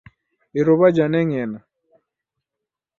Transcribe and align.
Iruw'a 0.59 0.89
janeng'ena 0.95 1.59